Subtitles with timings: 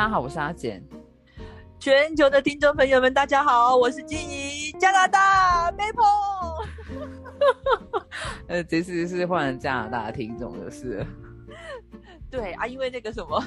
[0.00, 0.82] 大家好，我是阿简。
[1.78, 6.64] 全球的听众朋友们，大家好，我是静怡，加拿大 Maple。
[8.48, 11.04] 呃，这次是换加拿大的听众，就是。
[12.30, 13.44] 对啊，因为那个什么，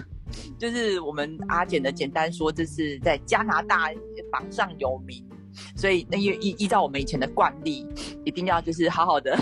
[0.60, 3.90] 就是我们阿简的简单说，这是在加拿大
[4.32, 5.28] 榜上有名，
[5.76, 7.88] 所以那依依依照我们以前的惯例，
[8.24, 9.36] 一定要就是好好的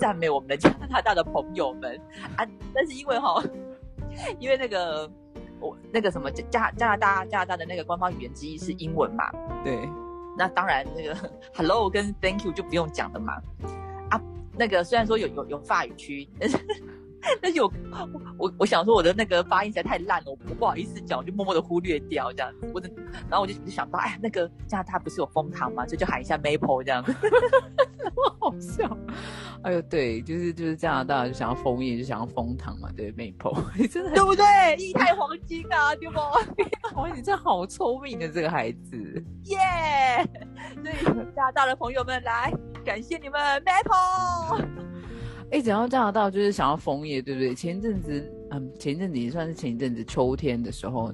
[0.00, 1.96] 赞美我们的加拿大的朋友们
[2.36, 2.44] 啊。
[2.74, 3.40] 但是因为哈，
[4.40, 5.08] 因为那个
[5.60, 9.30] 我那个什么加加拿大加拿大的那个官方语言之一是英文嘛，
[9.64, 9.88] 对，
[10.36, 11.16] 那当然那个
[11.54, 13.34] Hello 跟 Thank you 就不用讲了嘛。
[14.10, 14.20] 啊，
[14.56, 16.58] 那个虽然说有有有法语区，但是。
[17.40, 17.72] 但是我
[18.38, 22.70] 我我想说我的那个发音实在太烂了，我不好意思讲，我就默默的忽略掉这样子。
[22.74, 22.90] 我的，
[23.28, 25.86] 然后我就就想到，哎，那个加拿大不是有蜂糖吗？
[25.86, 27.14] 所以就喊一下 Maple 这样子，
[28.40, 28.96] 好笑。
[29.62, 34.44] 哎呦，对，就是就是加拿大就想要枫叶，就想要蜂糖嘛，对 Maple，你 真的对不对？
[34.78, 36.18] 一太黄金啊，对不？
[36.98, 39.58] 哇，你真好聪明的这个孩子，耶！
[40.82, 42.52] 所以加拿大的朋友们来，
[42.84, 44.89] 感谢你们 Maple。
[45.50, 47.54] 哎，讲到加拿大，就是想要枫叶，对不对？
[47.54, 51.12] 前一阵子，嗯，前一阵子也算是前一阵子秋天的时候，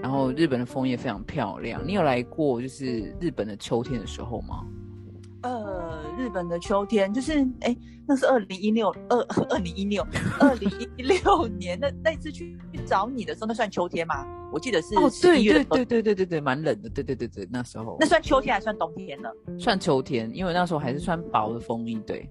[0.00, 1.84] 然后日本的枫叶非常漂亮。
[1.84, 4.64] 你有来过就是日本的秋天的时候吗？
[5.42, 9.18] 呃，日本的秋天就是，哎，那是二零一六二
[9.50, 10.06] 二零一六
[10.38, 14.24] 二零一六年那那次去去找你的时候，那算秋天吗？
[14.52, 19.28] 我记得是哦，对对对对对对对，蛮冷的，对对对对，那时候那算秋天还算冬天呢？
[19.58, 22.30] 算秋天，因为那时候还是穿薄的风衣，对。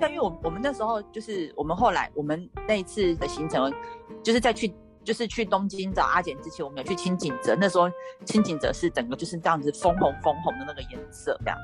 [0.00, 3.72] 但因为我我们那时候就是我们后来我们那一次的行程，
[4.22, 4.72] 就是在去
[5.04, 7.56] 就是去东京找阿简之前，我们有去青井泽。
[7.56, 7.90] 那时候
[8.24, 11.58] 青井泽是整个就是这样子枫红枫红的那个颜色这样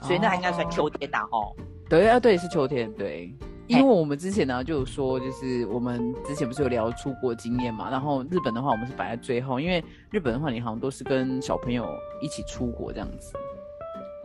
[0.00, 1.54] 子，所以那还应该算秋天呐吼。
[1.88, 3.34] 对啊，对是秋天，对。
[3.68, 11.84] 因为我们之前呢就有说，就是我们之前不是有聊出国经验嘛，然后日本的话我们是摆在最后，因为日本的话你好像都是跟小朋友
[12.22, 13.32] 一起出国这样子。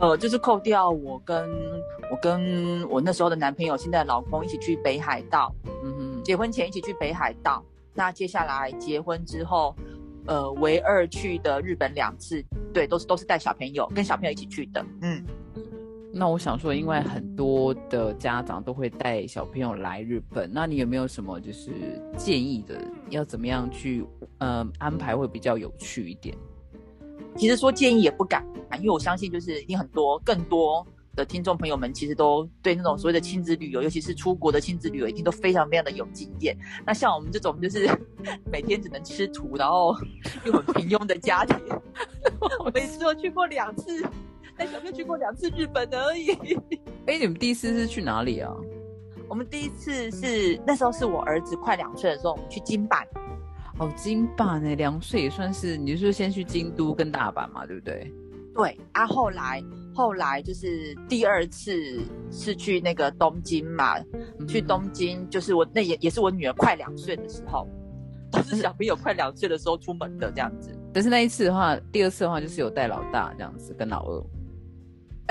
[0.01, 1.47] 呃，就是扣掉我跟
[2.09, 5.53] 我跟我那时候的男朋友，现在老公一起去北海道，
[5.83, 7.63] 嗯哼，结婚前一起去北海道。
[7.93, 9.75] 那接下来结婚之后，
[10.25, 14.83] 呃，唯二去的日本两次，对，都是都是带小朋友，跟小朋友一起去的。
[15.01, 15.23] 嗯，
[16.11, 21.69] 那我想说，因为很多的家长都会带小朋友来日本，那你有没有什么就是
[22.17, 24.03] 建议的，要怎么样去
[24.39, 26.35] 呃安排会比较有趣一点？
[27.35, 28.45] 其实说建议也不敢，
[28.77, 36.55] 因为我相信就是一定很多更多的听众朋友们其实都对那种所谓的亲子旅游，尤其是出国的亲子旅游，一定都非常非常的有经验。
[36.85, 37.89] 那像我们这种就是
[38.51, 39.95] 每天只能吃土，然后
[40.45, 41.57] 又很平庸的家庭，
[42.63, 44.01] 我每次都去过两次，
[44.55, 46.31] 带小朋友去过两次日本而已。
[47.07, 48.53] 哎，你们第一次是去哪里啊？
[49.27, 53.07] 我们第一次是那时候是我儿子快两岁的时候，我们去金板。
[53.81, 58.13] 哦，京阪呢，两岁也算是，你是先去京都跟大阪嘛，对不对？
[58.53, 61.73] 对啊，后来后来就是第二次
[62.29, 63.95] 是去那个东京嘛，
[64.47, 67.67] 去东京就是我那也也是我女儿快两岁的时候，
[68.31, 70.77] 都是小朋友快两岁的时候出门的这样子。
[70.93, 74.23] 但是那一次的话，第二次的话就是有带老大这样子跟老二。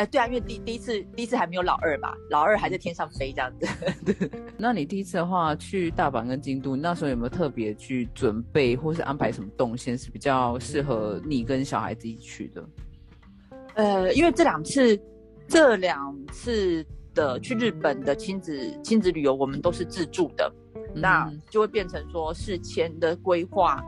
[0.00, 3.68] 哎，对啊，因为第第一次第一次还没有老二嘛，老二还在天上飞这样子。
[4.56, 12.64] 那你第一次的话去大阪跟京都，那时候有没有特别去准备或是安排什么动线是比较适合你跟小孩子一起去的？
[13.74, 14.98] 呃，因为这两次
[15.46, 16.82] 这两次
[17.12, 20.50] 的去日本的亲子亲子旅游，我们都是自助的，
[20.94, 23.84] 那就会变成说事前的规划，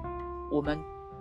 [0.50, 0.78] 我们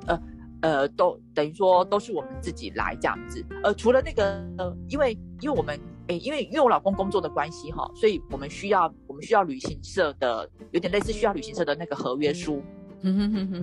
[0.08, 0.22] 呃。
[0.62, 3.44] 呃，都等于说都是我们自己来这样子。
[3.64, 12.62] 呃，除了那个，呃，因为因为我们，诶，因为因为我老公工作的关系哈，所以我们需要我们需要旅行社的，有点类似需要旅行社的那个合约书。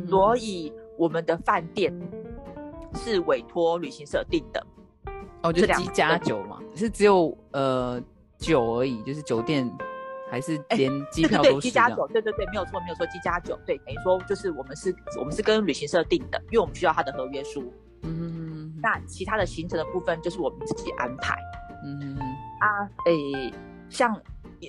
[0.09, 1.93] 所以我们的饭店
[2.95, 4.67] 是委托旅行社订的。
[5.43, 8.03] 哦，就是机加酒嘛，是只有呃
[8.39, 9.71] 酒而已，就是酒店。
[10.31, 17.73] 还是连机票都是加酒，对对对，没有错，没有错，机加酒，对，等于说就是我们是，我们是跟旅行社订的，因为我们需要他的合约书。
[18.03, 21.37] 嗯，那其他的行程的部分就是我们自己安排。
[21.85, 22.17] 嗯
[22.61, 23.53] 啊，诶，
[23.89, 24.15] 像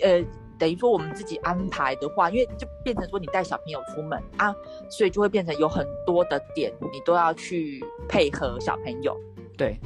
[0.01, 0.23] 呃，
[0.57, 4.53] 等于说我们自己安排的话，因为就变成说你带小朋友出门啊，
[4.89, 9.15] 所以就会变成有很多的点你都要去配合小朋友。
[9.57, 9.79] 对，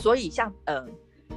[0.00, 0.86] 所以像呃，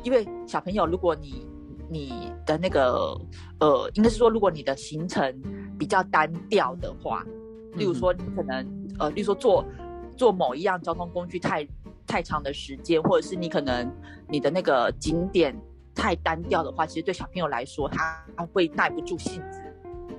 [0.03, 1.48] 因为小朋友如果你
[1.90, 3.20] 你的那个
[3.60, 5.42] 呃，应该是说，如果你的行程
[5.78, 7.24] 比较单调的话，
[7.76, 8.66] 例如说你可能
[9.00, 9.66] 呃，例如说坐
[10.18, 11.68] 坐某一样交通工具太
[12.08, 13.92] 太长的时间，或者是你可能
[14.30, 15.56] 你的那个景点
[15.94, 19.62] 太单调的话，其实对小朋友来说他会耐不住性子。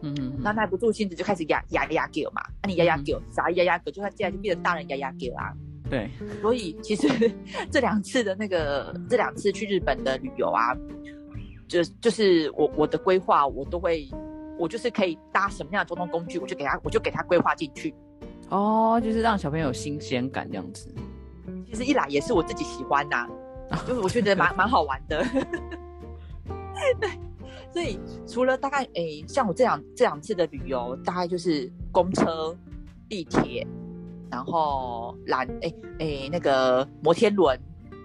[0.03, 5.53] 嗯嗯，那耐不住性子就开始压压压狗嘛，那你压压狗，啥压压狗，就算接下来就变成大人压压狗啊。
[5.89, 6.11] 对，
[6.43, 7.09] 所以其实
[7.71, 10.77] 这两次的那个这两次去日本的旅游啊，
[11.69, 14.09] 就就是我我的规划，我都会，
[14.59, 17.95] 我就是可以搭什么样的交通工具，我就给他，我就给他规划进去。
[18.49, 20.89] 哦，就是让小朋友有新鲜感这样子。
[21.67, 23.29] 其实一来也是我自己喜欢呐，
[23.87, 25.25] 就是我觉得蛮 蛮好玩的。
[27.01, 27.11] 对，
[27.73, 32.57] 所以除了大概诶，像我这两这两次的旅游，大概就是公车、
[33.09, 33.67] 地铁。
[34.29, 37.59] 然后缆诶诶那个摩天轮，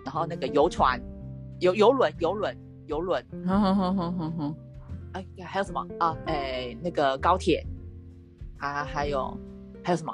[0.05, 1.01] 然后那个游船，
[1.59, 2.55] 游游轮游轮
[2.91, 4.55] 游轮，哼哼哼哼哼哼，
[5.13, 6.13] 哎还有什么啊？
[6.25, 7.65] 哎那个高铁，
[8.57, 9.35] 啊还有
[9.81, 10.13] 还有什么？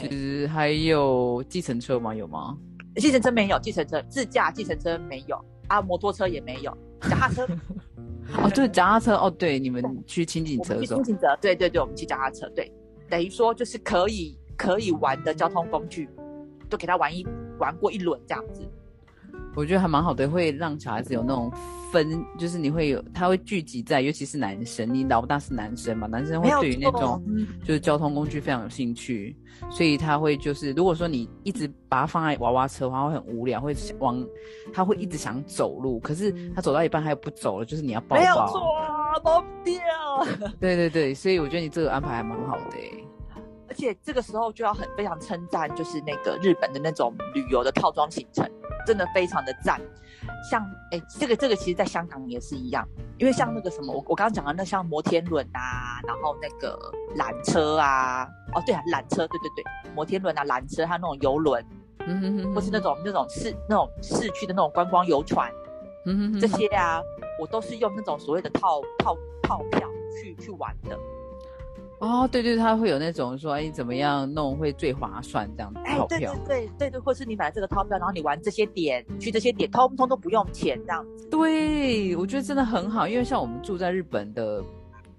[0.00, 2.14] 其实还有计程车吗？
[2.14, 2.56] 有吗？
[2.94, 6.70] 计程车没有，计程车自驾计程车没有啊，摩托车也没有，
[7.00, 7.44] 脚踏车
[8.38, 12.72] 哦，就是脚踏车哦，对，你们去轻井泽，去轻井泽，对对对，我们去脚踏车，对，
[13.08, 14.38] 等于说就是可以。
[14.60, 16.06] 可以玩的交通工具，
[16.68, 17.26] 都给他玩一
[17.58, 18.60] 玩过一轮这样子，
[19.54, 21.50] 我觉得还蛮好的，会让小孩子有那种
[21.90, 27.22] 分，就是你会有他会聚集在，尤其是男生，你老大是男生嘛，男生会对于那种
[27.64, 29.36] 就是交通工具非常有兴趣，
[29.68, 34.24] 所以他会就是如果说你一直把它放在娃娃车的话，会很无聊，会往
[34.72, 38.60] 他会一直想走路，可是他走到一半他又不走了，就是你要抱抱，没有错，
[39.22, 39.80] 抱不掉。
[40.60, 42.76] 对对对，所以我觉得你这个安排还蛮好的。
[43.68, 48.44] 而且这个时候就要很非常称赞，就是那个日本的那种旅游的套装行程，
[48.86, 49.80] 真的非常的赞。
[50.50, 52.86] 像哎，这个这个其实在香港也是一样，
[53.18, 56.78] 因为像那个什么，我我刚刚讲的那像摩天轮啊，然后那个
[57.16, 61.64] 缆车啊，哦对啊，缆车，对对对，摩天轮啊，缆车，还有那种游轮，
[62.06, 65.50] 嗯哼哼，或是那种那种市那种市区的那种观光游船，
[66.04, 67.00] 嗯哼哼，这些啊，
[67.40, 69.88] 我都是用那种所谓的套套套票
[70.20, 70.98] 去去玩的。
[72.00, 76.34] 哦，对对，他会有那种说，哎，怎么样弄会最划算这样子套票？
[76.46, 81.28] 对对对对，或是你买这个套票，然后你玩这些点，去这些点，通通都不用钱这样子。
[81.28, 84.64] 对，我觉得真的很好，因为像我们住在日本的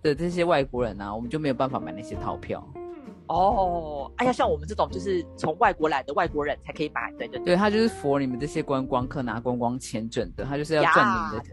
[0.02, 2.68] 的这些外国人啊，我们就没有办法买那些套票。
[3.28, 11.46] 哦，哎呀，像我们这种就是从外国来的外国人才可以买，对对对，他就是服你们这些观光客拿观光签证的，他就是要赚你的。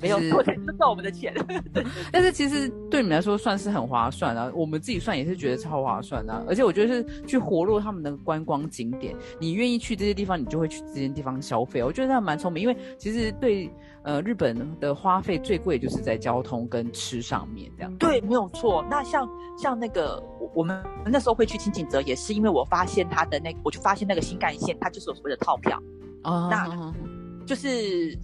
[0.00, 1.34] 没有错，钱赚我们的钱。
[2.10, 6.42] 但是其实对你们来说算是很划算啊，我们自己算也是觉得超划算啊。
[6.48, 11.82] 而且我觉得是去活络他们的观光景点，你愿意去这些地方，你就会去这些地方消费。
[11.82, 13.70] 我觉得他蛮聪明，因为其实对
[14.02, 17.94] 呃日本的花费最贵就是在交通跟吃上面这样。
[17.96, 18.84] 对，没有错。
[18.90, 20.22] 那像像那个
[20.54, 25.80] 我们那时候会去清景泽，也是因为我发现他的那，我就发现那个新干线它就是有所谓的套票
[26.22, 26.94] 啊，那
[27.46, 28.18] 就是。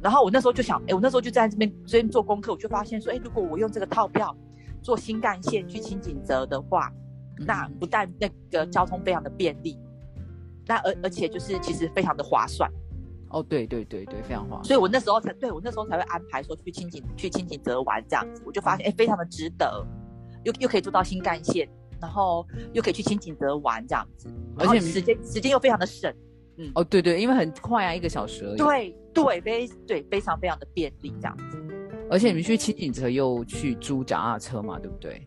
[0.00, 4.36] 然后我那时候就想，哎，我那时候就在这边这边做功课，我就发现说，哎，如果我用这个套票
[4.82, 6.92] 坐新干线去清景泽的话，
[7.38, 9.78] 那不但那个交通非常的便利，
[10.66, 12.70] 那而而且就是其实非常的划算。
[13.30, 14.64] 哦，对对对对，非常划算。
[14.64, 19.86] 所以我那时候才对我那时候才会安排说去清景去清景泽玩这样子，我就发现哎，非常的值得，
[20.44, 21.68] 又又可以坐到新干线，
[22.00, 26.14] 然后又可以去清景泽玩这样子，而且时间时间又非常的省。
[26.58, 28.56] 嗯，哦，对对，因为很快啊，一个小时而已。
[28.56, 31.56] 对对，非对非常非常的便利这样子。
[32.10, 35.26] 而且你们去清景泽又去租脚踏车嘛，对不对？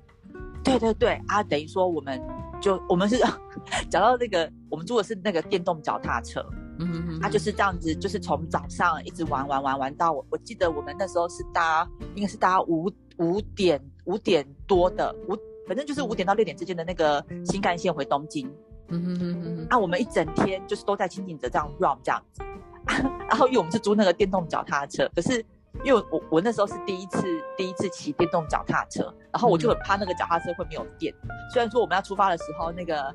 [0.64, 2.22] 对对对啊，等于说我们
[2.62, 3.18] 就我们是
[3.90, 6.46] 讲到那个，我们租的是那个电动脚踏车，
[6.80, 15.36] 嗯嗯嗯，啊就是这样子，就是从早上一直玩玩玩玩到我我记得我们那时候是搭应该是搭五五点五点多的五，
[15.68, 18.52] 反正就是五点到六点之间的那个新干线回东京。
[18.92, 22.44] 嗯哼哼哼，啊，我们一整天就是都在清景泽这样 run 这样子，
[23.30, 25.44] 然后因为我们是租那个电动脚踏车，可是
[25.84, 27.24] 因为我我那时候是第一次
[27.58, 31.14] 第一次骑电动脚踏车，然后我就很怕那个脚踏车会没有电。
[31.54, 33.14] 虽然说我们要出发的时候，那个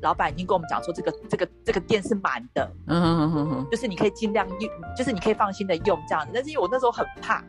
[0.00, 6.30] 老板已经跟我们讲说这个这个这个电是满的，嗯哼哼哼，就是你可以尽量用，就是你可以放心的用这样子。
[6.34, 7.44] 但是因为我那时候很怕，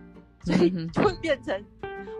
[0.45, 1.63] 所以就会变成。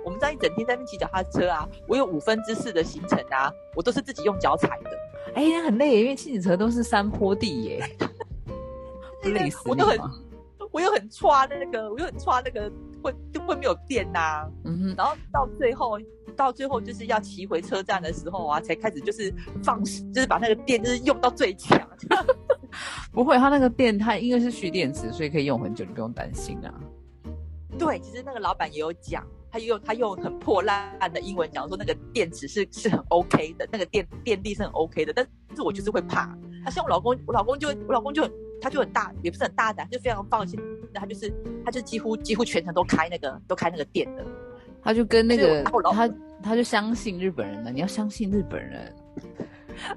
[0.06, 4.90] 我们这样一整天在那边骑脚踏车啊，我有五分之四的行程啊，我都是自己用脚踩的。
[5.36, 7.84] 哎，那很累，因为骑车都是山坡地耶，
[9.24, 10.00] 累死我都很，
[10.72, 14.48] 我又很抓那个，我又很抓那个，会就会没有电呐。
[14.64, 14.96] 嗯哼。
[14.96, 15.98] 然后到最后，
[16.36, 21.80] 到最后就是要骑回车站的时候啊，才开始就是放，就是把那个电就是用到最强。
[23.12, 26.74] 不会，它那个电它因为是蓄电池，所以可以用很久，你不用担心啊。
[27.78, 29.26] 对，其实那个老板也有讲。
[29.54, 35.24] 他用他用很破烂的英文讲说那个电池是是很 OK 的，那个电电力是很 OK 的，但
[35.56, 36.36] 是我就是会怕。
[36.66, 40.60] 他像我老公，我老公就我老公就很他就很大，也不是很大胆，就非常放心。
[40.92, 41.32] 他就是
[41.64, 44.26] 他就几乎几乎全程都开那个都开那个电的。
[44.82, 46.10] 他就跟那个他
[46.42, 48.92] 他就相信日本人了，你要相信日本人。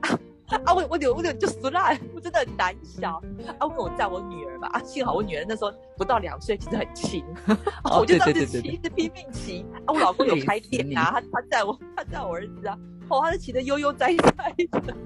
[0.02, 0.18] 啊，
[0.74, 3.20] 我我有我有就死啦，我真的很胆小
[3.58, 3.66] 啊！
[3.66, 7.24] 我我载我女儿吧，啊，幸好我女儿那时候不到两岁，其实很轻，
[7.82, 9.66] 我就这样子骑，一直拼命骑。
[9.84, 14.96] 啊，我老公有开店啊，他他载我，他载我儿子啊，哦，他是骑的悠悠哉哉的。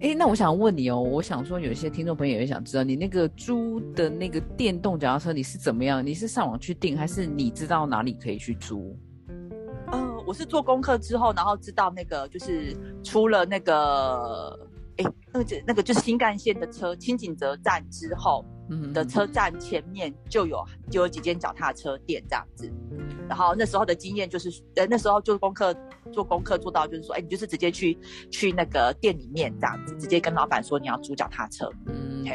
[0.00, 6.04] 哎，那我想问你哦，我想说，有一些听众朋友也想知道，你那个租的那个电动脚踏车，你是怎么样？
[6.04, 8.98] 你是上网去订，还是你知道哪里可以去租？
[9.92, 14.58] 嗯，我是做功课之后，然后知道那个就是出了那个，
[14.96, 18.44] 哎，那个那个就是新干线的车，清景泽站之后
[18.92, 22.70] 的车站前面就有就有几间脚踏车店这样子。
[23.28, 25.74] 然后那时候的经验就是，呃，那时候做功课
[26.12, 27.96] 做功课做到就是说，哎，你就是直接去
[28.30, 31.70] 去那个店里面这样子，直接跟老板说你要租脚踏车。
[31.86, 32.26] 嗯，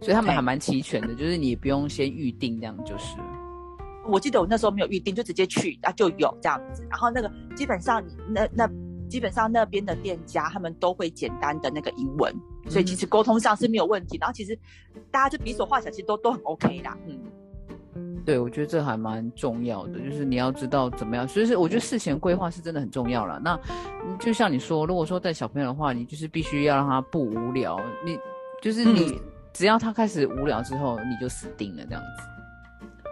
[0.00, 3.16] 所以他们还蛮齐全的，就是你不用先预定这样就是。
[4.08, 6.86] 我记得我那时候没有预定，就直接去啊就有这样子。
[6.90, 8.70] 然后那个基本上那那
[9.08, 12.34] 基本上那边的店家他们都会简单的那个英文，
[12.68, 14.18] 所以其实沟通上是没有问题。
[14.20, 14.58] 然后其实
[15.10, 16.96] 大家就比手画脚，其实都都很 OK 啦。
[17.06, 17.18] 嗯。
[18.24, 23.38] 对，我觉得这还蛮重要的，就是你要知道怎么样，所以是我觉得事前规划是真的很重要了。
[23.38, 23.56] 那
[24.18, 28.18] 就像你说，如果说带小朋友的话，你就是必须要让他不无聊，你
[28.60, 29.20] 就是你
[29.52, 32.35] 只要他开始无聊之后，你就死定了这样子。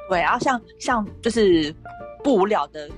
[0.09, 1.75] 对，然后像像就是
[2.23, 2.89] 不无聊的，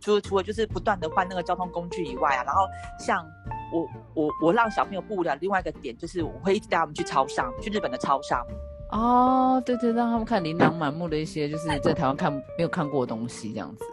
[0.00, 2.62] 除除了就是不断的换那个交通工具以外啊，然后
[2.98, 3.24] 像
[3.72, 8.44] 我我我让小朋友不无聊，另外一个点就是我会一直带他们去超商，去日本的超商。
[8.90, 13.84] 哦，对对，让他们看琳琅满目的一些，就是在台湾看没有看过的东西，这样子。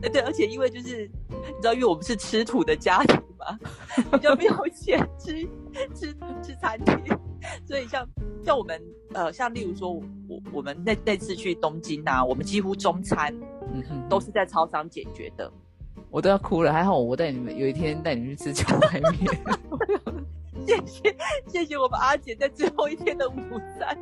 [0.12, 3.58] 对，而且因为就是你知道，因为我们是吃土的家庭嘛，
[4.12, 5.42] 比较没有钱吃
[5.94, 6.12] 吃
[6.42, 7.18] 吃餐厅，
[7.66, 8.06] 所以像
[8.46, 8.80] 像我们
[9.12, 13.34] 呃，像例如说，我我们那那次去东京啊，我们几乎中餐
[13.74, 15.52] 嗯哼都是在超商解决的，
[16.10, 16.72] 我都要哭了。
[16.72, 19.12] 还好我带你们有一天带你们去吃荞麦面。
[20.64, 21.16] 谢谢
[21.48, 23.34] 谢谢我们阿姐在最后一天的午
[23.78, 23.98] 餐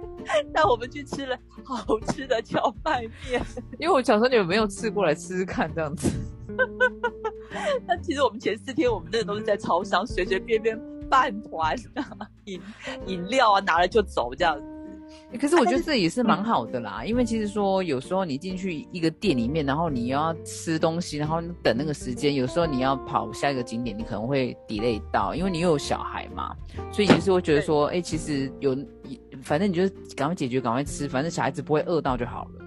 [0.53, 3.43] 带我们去吃了好吃的荞麦面，
[3.79, 6.07] 因为我想说你们没有吃过来吃吃看这样子。
[7.89, 10.79] 那其实我们前四天我们真的都是在超商随随便便
[11.11, 11.77] 饭团
[12.47, 12.61] 饮
[13.07, 14.65] 饮料啊拿了就走这样子。
[15.39, 26.55] 可是我觉得这也是蛮好的啦，因为其实说有时候你进去一个店里面，然后你要吃东西，然后等那个时间，有时候你要跑下一个景点，你可能会 delay 到，因为你又有小孩嘛，
[26.93, 28.77] 所以也是会觉得说，哎，其实有，
[29.43, 32.65] 反正你就赶快解决，赶快吃，反正小孩子不会饿到就好了。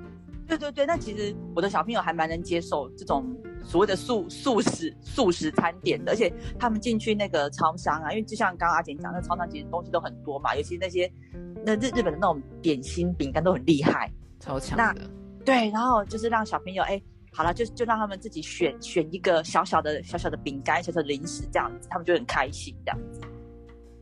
[0.47, 3.25] 对对对，那其实我的小朋友还蛮能接受这种
[3.67, 11.11] 所谓的素素食素食餐点的，而且他们进去那个超商啊，因为就像刚刚阿简讲，那超商其实东西都很多嘛，尤其那些。
[11.65, 14.09] 那日日本的那种点心饼干都很厉害，
[14.39, 15.01] 超强的。
[15.43, 17.01] 对，然后就是让小朋友，哎，
[17.33, 23.19] 好了，就就让他们自己选选一个小小的小小的饼干、小小的零食这样子，他们就很开心这样子。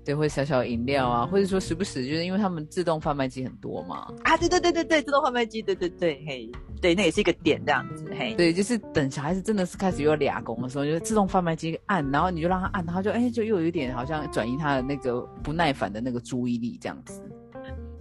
[0.04, 4.14] 对，或者小小饮料啊，或者说时不时就是因为他们自动贩卖机很多嘛。
[4.24, 6.52] 啊，对对对对对，自动贩卖机，对对对，嘿，
[6.86, 8.36] 对，那也是一个点这样子，嘿。
[8.36, 17.24] 对，就是等小孩子真的是开始有俩工的时候，就自动贩卖机按，然后你就让他按，他就哎，就又有一点好像转移他的那个不耐烦的那个注意力这样子。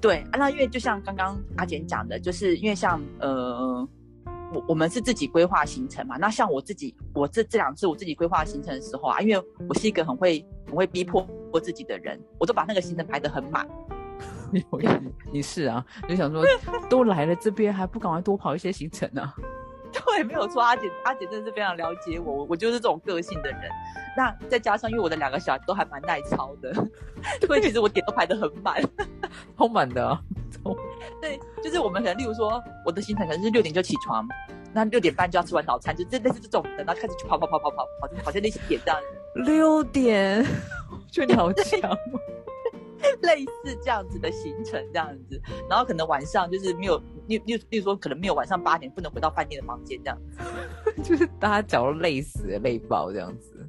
[0.03, 3.89] 对啊，那因为就像刚刚阿简讲的，就是因为像呃，
[4.53, 6.19] 我我们是自己规划行程嘛。
[6.19, 13.67] 那像我自己，我这这两次我自己规划行程的时候啊，因为我是一个很会很会逼迫我自己的人，我都把那个行程排得很满。
[15.33, 16.45] 你是啊，就想说
[16.89, 19.33] 都来了这边，还不赶快多跑一些行程呢？
[19.93, 23.61] 对，没有错，阿姐，阿姐真的是非常了解我，我就是这种个性的人。
[24.17, 26.75] 那再加上，因为我的两个小孩都还蛮耐操的，
[27.47, 28.83] 所以其实我点都排得很满，
[29.57, 30.19] 超满的。
[31.21, 34.27] 对，就是我们可能，例如说，我的行程可能是六点就起床，
[34.73, 39.01] 那六点半就要吃完早餐，就这类似这种的，然后开始去跑跑跑跑跑跑，好像那些点这样。
[39.47, 40.45] 六点，
[41.11, 41.81] 就你好强。
[43.23, 46.97] 类似这样子的行程，这样子，然后可能晚上就是没有，
[47.27, 53.67] 例例例如说，可能没有晚上八点不能回到饭店的房间， 这样子，就是大家脚都累死、累爆这样子，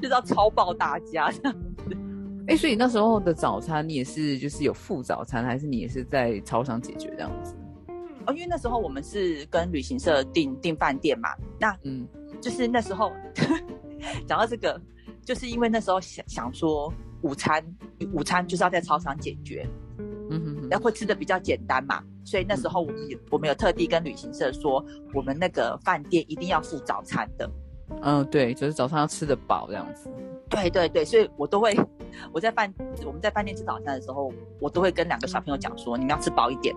[0.00, 1.96] 就是要超爆大家这样子。
[2.48, 7.54] 哎，所以那时候的早餐你也是就是有付早餐，还是你也是在超商解决这样子？
[8.26, 12.06] 哦，因为那时候我们是跟旅行社订订饭店嘛，那嗯，
[12.40, 13.12] 就是那时候
[14.26, 14.80] 讲到这个，
[15.24, 16.92] 就是因为那时候想想说。
[17.24, 17.64] 午餐，
[18.12, 19.66] 午餐就是要在操场解决，
[20.30, 27.50] 嗯哼，然后吃的比较简单嘛，所以那时候我们有我们有特地跟旅行社说，我们那个饭店一定要付早餐的，
[28.02, 30.10] 嗯，对，就是早上要吃得饱这样子，
[30.50, 31.74] 对对对，所以我都会
[32.30, 32.72] 我在饭
[33.06, 36.76] 我们在饭店吃早餐的时候，我都会跟两个小朋友讲说，你们要吃饱一点，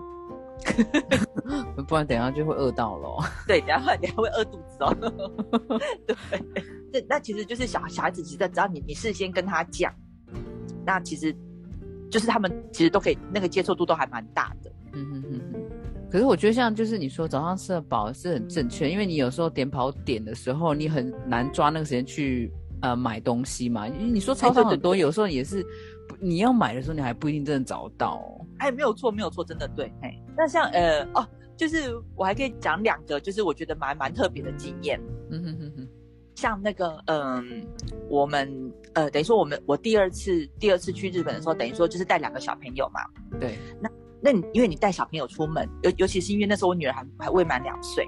[1.87, 3.17] 不然等下就会饿到了。
[3.45, 4.95] 对，等下你还会饿肚子哦。
[6.07, 6.15] 对，
[6.91, 9.93] 这那其实就是小小孩子，其实只要你你事先跟他讲，
[10.87, 11.35] 那其实
[12.09, 14.71] 就是他们其实都可以那个接受度都还蛮大的。
[16.09, 22.49] 可是我觉得像就是你说早上吃的饱是很正确，因为你有时候点跑点的时候，你很难抓那个时间去
[22.81, 23.85] 呃买东西嘛。
[23.89, 25.63] 因为你说超市很多，有时候也是
[26.17, 28.23] 你要买的时候，你还不一定真的找到。
[28.59, 29.91] 哎，没有错，没有错，真的对。
[30.01, 31.27] 哎，那像呃哦，
[31.57, 34.97] 就是我还可以讲两个，就是我觉得蛮蛮特别的经验。
[35.29, 35.86] 嗯哼哼哼，
[36.37, 37.65] 像那个嗯，
[38.09, 43.01] 我们呃等于说我们我第二次第二次去日本的时候，等于说就是带两个小朋友嘛。
[43.39, 43.89] 对，那。
[44.19, 48.03] 那你因为你带小朋友出门，尤尤其是因为那时候我女儿还还未满两岁，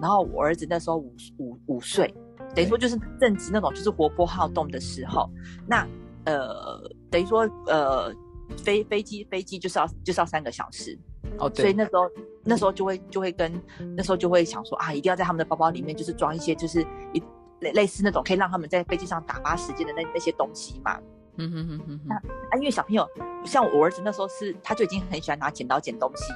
[0.00, 2.12] 然后我儿子那时候五五五岁，
[2.54, 5.28] 等于说就是正值那种就是活泼好动的时候。
[5.68, 5.86] 那
[6.24, 8.10] 呃，等于说呃，
[8.56, 10.98] 飞飞机飞机就是要就是要三个小时
[11.38, 12.08] 哦，所以那时候
[12.42, 13.52] 那时候就会就会跟
[13.94, 16.80] 那时候就会想说啊，一定要在他们的包包里面就是装一些就是
[17.12, 17.22] 一
[17.60, 20.98] 类类似那种可以让他们在飞机上打发时间的那那些东西嘛。
[21.36, 23.08] 嗯哼哼哼，那啊，因为小朋友
[23.46, 26.32] 像我儿子那时候是，他就已经很喜欢拿剪刀剪东西，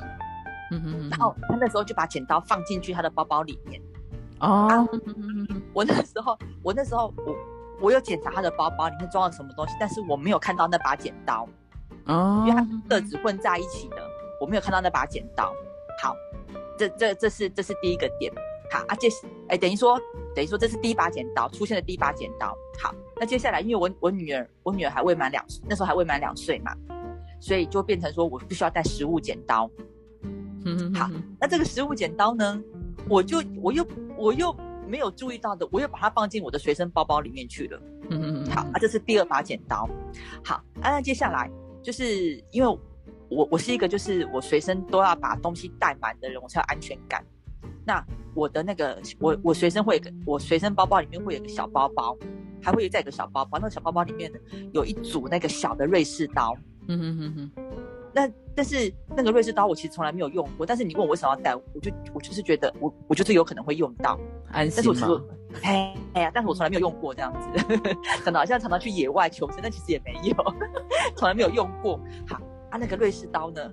[0.71, 3.83] 嗯哼，然后他那时候就把剪刀放进去他的包包里面。
[4.41, 4.89] 哦，
[5.75, 7.37] 我那时候我那时候我
[7.81, 11.47] 我有检查他的包包里面装了什么东西，但是我没有看到那把剪刀。
[12.07, 13.97] 哦，因为他色纸混在一起的，
[14.41, 15.53] 我没有看到那把剪刀。
[16.03, 16.15] 好，
[16.79, 18.33] 这这这是这是第一个点。
[18.71, 20.01] 好啊，这是哎，等于说，
[20.35, 22.57] 等于说这是第一把剪刀出现的第一把剪刀。
[22.83, 26.75] 好，那接下来，因为我我女儿，我女儿还未满两，那时候还未满两岁嘛，
[27.41, 29.71] 所以就变成说我必须要带食物剪刀。
[30.65, 32.61] 嗯，好，那这个食物剪刀呢，
[33.09, 34.55] 我就我又我又
[34.89, 37.81] 没有注意到的，我又把它放进我的随身包包里面去了。
[38.11, 39.89] 嗯嗯好，啊，这是第二把剪刀。
[40.43, 41.51] 好，啊，那接下来
[41.83, 42.79] 就是因为
[43.29, 47.25] 我我是一个就是我随身都要把东西带满的人，我才有安全感。
[47.85, 52.17] 那我的那个，我我随身会我随身包包里面会有个小包包，
[52.63, 53.59] 还会再一个小包包。
[53.59, 54.39] 那个小包包里面呢，
[54.73, 56.57] 有一组那个小的瑞士刀。
[56.89, 57.51] 嗯哼哼哼。
[58.17, 64.19] 那但是那个瑞士刀我其实从来没有用过，但是你问我为什么要带，我就我就是觉得我我就是有可能会用到，
[64.53, 65.21] 安心吗？
[65.63, 67.67] 哎哎呀，但是我从来没有用过这样子，
[68.25, 70.35] 可能好像常常去野外求生，但其实也没有，
[71.17, 71.99] 从来没有用过。
[72.29, 73.73] 好，啊那个瑞士刀呢？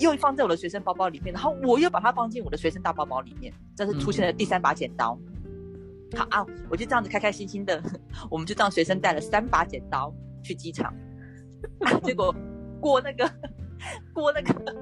[0.00, 5.18] 又放在我的随身包包里面，然后我又把它放进我的随身大包包里面，这是出现了第三把剪刀。
[6.16, 7.80] 好啊，我就这样子开开心心的，
[8.28, 10.92] 我们就这样随身带了三把剪刀去机场。
[12.02, 12.34] 结果
[12.80, 13.30] 过那个
[14.12, 14.76] 过那个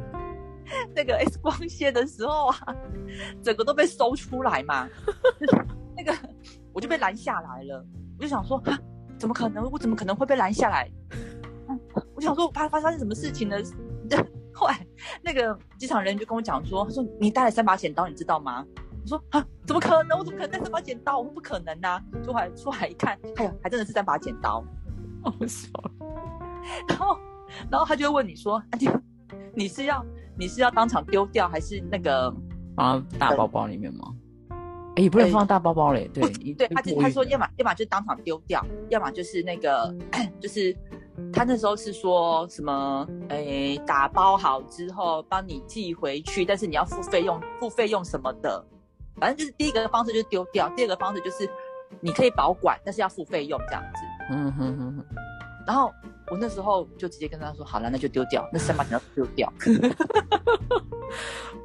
[0.94, 2.76] 那个 X 光线的时候啊，
[3.42, 4.88] 整个都被搜出来嘛。
[5.96, 6.16] 那个
[6.72, 7.84] 我就被拦下来了，
[8.18, 8.62] 我就想说，
[9.18, 9.68] 怎么可能？
[9.70, 10.90] 我怎么可能会被拦下来？
[12.14, 13.56] 我想说，发发生什么事情呢？
[14.58, 14.84] 后来，
[15.22, 18.66] 那个机场人员就跟我讲说：“他说你带了三把剪刀，你知道吗？”
[19.02, 20.18] 我说：“啊，怎么可能？
[20.18, 21.18] 我怎么可能带三把剪刀？
[21.18, 24.64] 我说不可能呐！”出来出来一看，哎呀，还真的是三把剪刀，
[25.22, 25.68] 好笑。
[26.88, 27.16] 然后，
[27.70, 28.90] 然后他就会问你说：“你
[29.54, 30.04] 你是要
[30.36, 32.34] 你是要当场丢掉，还是那个
[32.74, 34.12] 放大包包里面吗？”
[34.96, 36.10] 哎，也不能放大包包嘞。
[36.12, 39.94] 对，对，他就他说，要么要么就当场丢掉，要么就是那个
[40.40, 40.76] 就是。
[41.32, 43.06] 他那时候是说什么？
[43.28, 48.64] 诶，打包好之后帮你寄回去，但是你要付费用，付费用什么的，
[49.16, 51.48] 反正就是第一个方式就是丢掉，第二个方式就是
[52.00, 54.00] 你可以保管，但是要付费用这样子。
[54.30, 55.04] 嗯哼哼哼。
[55.68, 55.92] 然后
[56.30, 59.52] 我那时候就直接跟他说：“好了，那就丢掉，那三把剪刀丢掉。”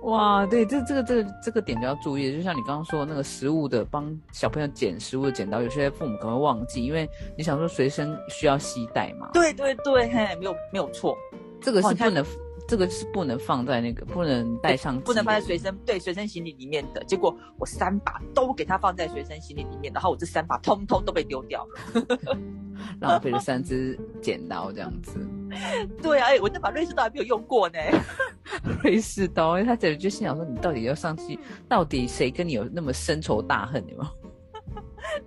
[0.03, 9.29] 哇，对，这这个这个这个点就要注意，就像你刚刚说那个食物的帮小朋友剪食物的剪刀，有些父母可能会忘记，因为你想说随身需要携带嘛。
[9.31, 11.17] 对对对，嘿，没有没有错，
[11.61, 12.25] 这个是不能。
[12.67, 17.04] 这个是不能放在那个，不能带上，不能放在随身对随身行李里面的。
[17.04, 22.17] 结果我三把都给他放在随身行李里面，然后我这三把通通都被丢掉了，
[23.02, 25.19] 浪费了三支剪刀这样子。
[26.02, 27.78] 对啊，哎，我那把瑞士刀还没有用过呢。
[28.82, 31.38] 瑞士刀，他简直就心想说：你到底要上去？
[31.67, 33.84] 到底谁跟你有那么深仇大恨？
[33.86, 34.12] 你吗？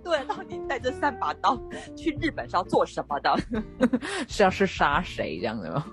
[0.03, 1.57] 对，到底带这三把刀
[1.95, 3.37] 去日本是要做什么的？
[4.27, 5.85] 是要是杀谁这样的吗？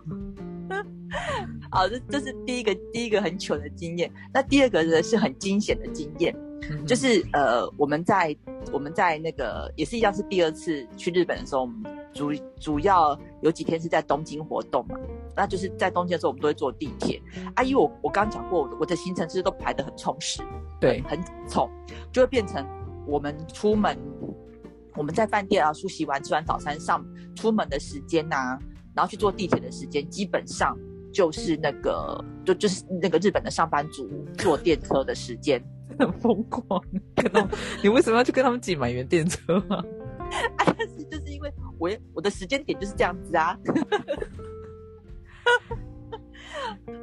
[1.70, 4.10] 好，这这是第一个第一个很糗的经验。
[4.32, 6.34] 那第二个呢是很惊险的经验，
[6.86, 8.36] 就是呃，我们在
[8.72, 11.76] 我们在那个也是一样是第二次去日本的时候，我们
[12.12, 14.96] 主主要有几天是在东京活动嘛。
[15.36, 17.20] 那就是在东京的时候，我们都会坐地铁。
[17.56, 20.40] 阿姨，我我刚刚讲过，我的行程其实都排得很充实，
[20.80, 21.68] 对，很凑，
[22.12, 22.64] 就会变成
[23.06, 23.98] 我们出门，
[24.96, 28.58] 我们在饭店啊梳洗完吃完早餐上出门的时间呐。
[28.96, 30.78] 然后去坐地铁的时间，基本上
[31.14, 35.62] 就是那个就就是那个日本的上班族坐电车的时间，
[35.98, 36.82] 很疯狂。
[37.14, 37.50] 跟他们，
[37.82, 39.82] 你为什么要去跟他们挤满员电车啊？
[40.76, 43.56] 但是就是因为我我的时间点就是这样子啊。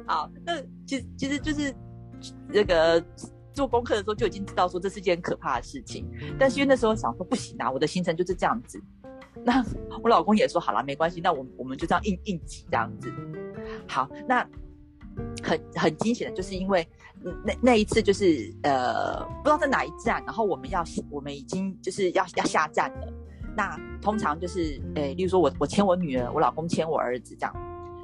[0.06, 1.74] 好，那其实其实就是
[2.48, 3.02] 那个
[3.54, 6.06] 做功课的时候就已经知道说这是件可怕的事情，
[6.38, 8.78] 但是因为那时候想说不行啊，我的行程就是这样子。
[9.44, 9.64] 那
[10.02, 13.10] 我老公也说好了，没关系，那我我们就这样硬硬挤这样子。
[13.88, 14.46] 好，那
[15.42, 16.86] 很很惊险的，就是因为
[17.44, 23.12] 那那一次就是呃不知道在哪一站，然后我们要我们已经就是要要下站了。
[23.54, 27.54] 那通常就是诶，例如说我我牵我女儿，我老公牵我儿子这样。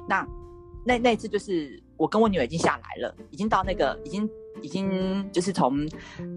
[0.07, 0.27] 那
[0.85, 4.29] 那那次就是我跟我女儿已经下来了，已经到那个已经
[4.61, 5.87] 已经就是从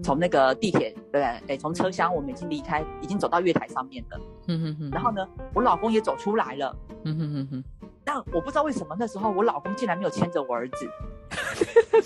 [0.03, 4.19] 从那个地铁对哎从车厢我们已经离开，已经走到月台上面了。
[4.47, 4.89] 嗯哼哼。
[4.91, 6.75] 然后呢，我老公也走出来了。
[7.03, 7.63] 嗯哼哼哼。
[8.05, 10.89] 那我不知道为什么那时候我老公竟然没有牵着我儿子，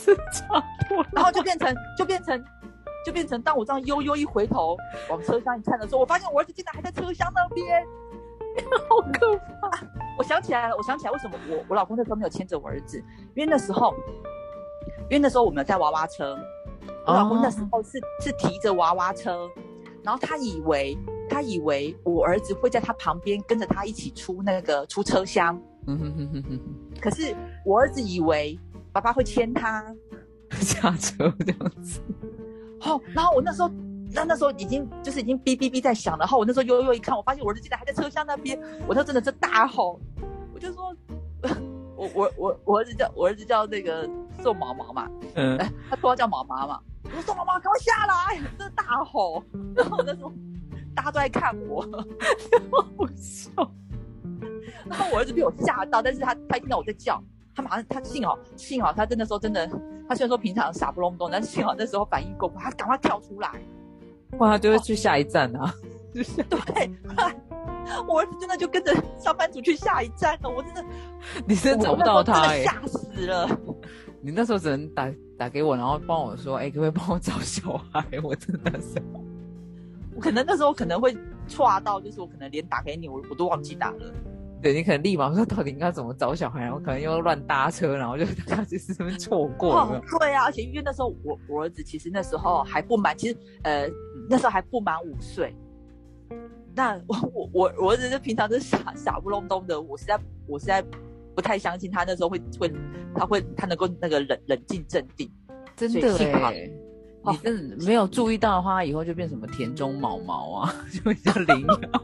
[1.11, 2.43] 然后就变成就变成
[3.05, 4.77] 就变成当我这样悠悠一回头
[5.09, 7.85] 往车厢一看的时候，我发现我儿子竟然还在车厢那边。
[8.89, 9.69] 好可怕！
[10.17, 12.97] 我想起来了，我想起来为什么我我老公那时候没有牵着我儿子，
[13.35, 13.93] 因为那时候，
[15.03, 16.35] 因为那时候我们在娃娃车，
[17.05, 19.47] 我老公那时候是是提着娃娃车，
[20.01, 20.97] 然后他以为
[21.29, 26.59] 他以为我儿子会在他旁边跟着他一起出那个出车厢，嗯哼哼哼哼，
[27.01, 28.59] 可是我儿子以为
[28.91, 29.83] 爸爸会牵他。
[30.61, 31.99] 下车这样子，
[32.79, 33.71] 好，然后我那时候。
[34.09, 39.99] 那那时候已经就是已经哔哔哔在响，然后我那时候悠悠一看，我发现我儿子竟然还在车厢那边，我那真的是大吼，
[40.53, 40.95] 我就说，
[41.97, 44.09] 我我我我儿子叫我儿子叫那个
[44.41, 45.57] 宋毛毛嘛，嗯，
[45.89, 49.43] 他说叫毛毛嘛，我说宋毛毛赶快下来，真的大吼，
[49.75, 50.31] 然后那时候
[50.95, 51.85] 大家都在看我，
[52.95, 53.51] 我笑，
[54.85, 57.21] 然后我儿子被我吓到，但是他他听到我在叫，
[57.55, 59.67] 他马上他幸好幸好他真的时候真的，
[60.07, 63.51] 他虽然说平常傻不隆咚，但是幸好那时候反应够快，他赶快跳出来。
[64.39, 65.73] 哇，就会去下一站啊！
[66.13, 66.91] 对，
[68.07, 70.49] 我儿子真的就跟着上班族去下一站了。
[70.49, 70.85] 我真的，
[71.47, 73.47] 你真的找不到他哎，吓死了！
[74.19, 78.05] 你那时候只能打打给我，然后帮我说，哎，可不可以帮我找小孩？
[78.21, 79.01] 我真的是，
[80.13, 81.15] 我可能那时候可能会
[81.47, 84.13] 错到，就是我可能连打给你，我我都忘记打了。
[84.61, 90.01] 对你可能立马说到底应该怎么找小孩，然后可能又乱搭车，然后就大家 就是错过了。
[90.19, 93.87] 对啊，而且因为那时候我我儿子其实那时候还不满，其实呃
[94.29, 95.55] 那时候还不满五岁。
[96.75, 100.83] 那我我我我儿子就平常是傻傻不隆咚的，我实在我实在
[101.35, 102.71] 不太相信他那时候会会
[103.15, 105.31] 他会他能够那个冷冷静镇定。
[105.75, 106.69] 真的哎，
[107.31, 112.03] 你真的没有注意到的话，以后就变什么田中毛毛啊， 就会叫羚羊。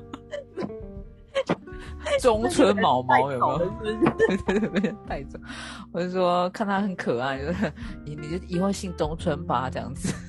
[2.22, 3.72] 中村毛毛有没有？
[4.48, 5.40] 对对对，太重。
[5.92, 7.74] 我就说看他很可爱，就是
[8.06, 10.14] 你你就以后姓中村吧，这样子。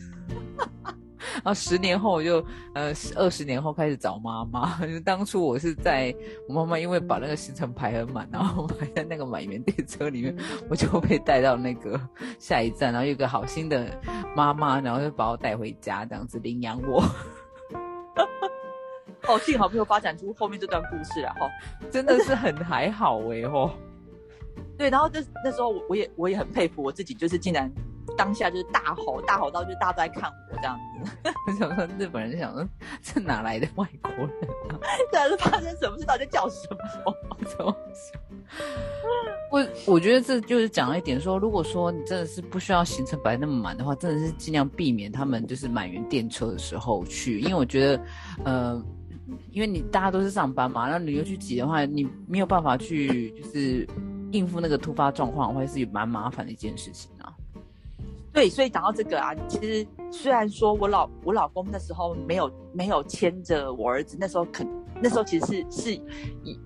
[1.37, 2.45] 然后十年后我就
[2.75, 4.79] 呃二十年后开始找妈妈。
[4.87, 6.15] 就当初我是在
[6.49, 10.37] 我妈妈因为把那个行程排很满，然后排在那个满员电车里面，
[10.71, 12.01] 我就被带到那个
[12.39, 13.91] 下一站，然后有个好心的
[14.37, 17.03] 妈妈，然后就把我带回家，这样子领养我。
[19.27, 21.35] 哦，幸好没有发展出后面这段故事啊！
[21.39, 21.51] 哈，
[21.91, 23.49] 真的是很还好哎！
[23.49, 23.71] 吼，
[24.77, 27.71] 对，然后那那时候我我也我也很佩服我自己，就是竟然
[28.17, 31.11] 当下就是大吼大吼到就是大家都在看我这样子。
[31.47, 32.69] 我想说日本人想说
[33.03, 34.29] 这哪来的外国人
[34.69, 34.79] 啊？
[35.11, 36.05] 对，是发生什么事？
[36.05, 37.15] 到底叫什么？
[37.47, 37.75] 怎么
[39.51, 48.05] 我我觉得这就是讲了一点，说如果说你真的是不需要行程摆那么满的话，真的是尽量避免他们就是满员电车的时候去，因为我觉得
[48.45, 48.85] 呃。
[49.53, 53.89] 因为你大家都是上班嘛，然后你又去挤的话，你没有办法去就是
[54.33, 57.33] 应付那个突发状况，会是蛮麻烦的一件事情啊。
[58.33, 64.69] 对，所以讲到这个啊，其实虽然说我老我老公那时候没有没有牵着我儿子，那时候肯
[65.01, 66.01] 那时候其实是是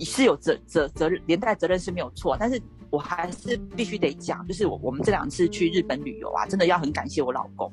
[0.00, 7.70] 是有责责责任连带责任是没有错，但是我还是必须得讲，就是我我们这两次去日本旅游啊，真的要很感谢我老公。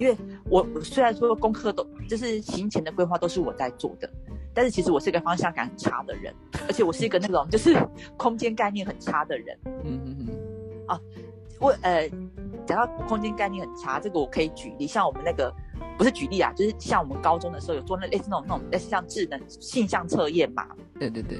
[0.00, 0.16] 嗯，因为
[0.48, 4.10] 我虽然说功课都就是行前的规划都是我在做的，
[4.52, 6.34] 但是其实我是一个方向感很差的人，
[6.66, 7.76] 而且我是一个那种就是
[8.16, 9.56] 空间概念很差的人。
[9.84, 10.86] 嗯嗯嗯。
[10.88, 11.00] 啊，
[11.60, 12.10] 我呃，
[12.66, 15.54] 讲到空间概念很差，这个我可以举例，像我们那个
[15.96, 20.66] 不是举例啊，就是像我们高中的时候有做那类似那种那种类似像智能性向测验嘛。
[20.98, 21.38] 对对对。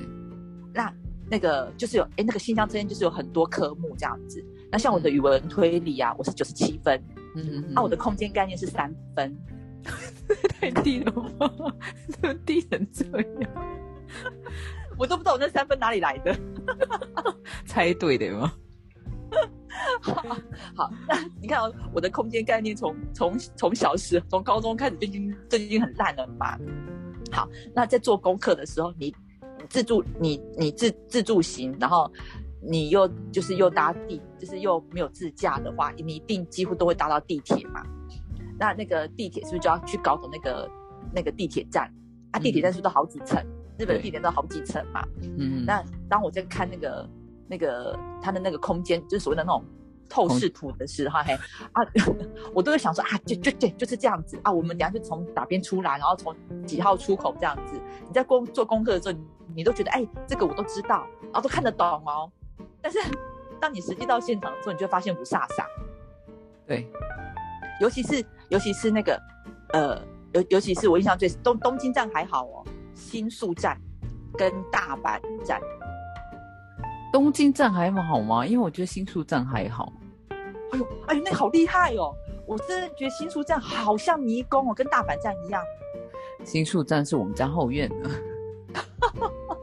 [0.73, 0.93] 那
[1.29, 4.45] 那个就是有哎，那个性向测验就是有很多科目这样子。
[4.71, 7.03] 那像我的语文推理啊，我是九十七分。
[7.37, 9.37] 嗯，那我的空间概念是三分，
[10.61, 11.75] 太低了吗？
[12.09, 13.05] 怎么低成这
[13.41, 13.51] 样？
[14.99, 16.37] 我都不知道我那三分哪里来的。
[17.65, 18.53] 猜对的吗？
[20.75, 21.61] 好，那你看
[21.93, 26.59] 我的空间概念从从从小时从高中开始就已经就已经很烂了嘛。
[27.31, 29.15] 好，那在做功课的时候，你
[29.69, 32.11] 自助你你自自助行，然后
[32.63, 37.83] 你又就是又搭地，就是又没有自驾的话，你一定几乎都会搭到地铁嘛。
[38.59, 40.71] 那那个地铁是不是就要去搞懂那个
[41.15, 41.93] 那个地铁站
[42.33, 42.39] 啊？
[42.39, 43.43] 地铁站是不是都好几层？
[43.79, 45.03] 日本的地铁都好几层嘛。
[45.23, 45.65] 嗯。
[45.65, 47.09] 那当我在看那个
[47.49, 49.65] 那个它的那个空间，就是所谓的那种。
[50.13, 51.33] 透视图的时候， 嘿
[51.71, 51.87] 啊，
[52.53, 54.51] 我都会想说啊，就就对，就是这样子啊。
[54.51, 56.35] 我们等下就从哪边出来，然后从
[56.67, 57.81] 几号出口这样子。
[58.09, 59.17] 你在工做功课的时候，
[59.55, 62.29] 你都觉得哎，这个我都知道，然后都看得懂哦。
[62.83, 62.99] 但是
[63.61, 65.65] 当你实际到现场的时候，你就发现不飒飒。
[66.67, 66.87] 对，
[67.81, 69.21] 尤其是尤其是那个
[69.73, 70.01] 呃，
[70.33, 72.65] 尤尤其是我印象最东东京站还好哦，
[72.95, 73.77] 新宿站
[74.37, 75.61] 跟大阪站。
[77.13, 78.47] 东京站还好吗？
[78.47, 79.93] 因为我觉得新宿站还好。
[80.73, 82.15] 哎呦，哎呦，那好厉害哦！
[82.47, 85.61] 我真的觉得新宿站好像迷宫哦，跟大阪站一样。
[86.45, 88.11] 新宿站是我们家后院的，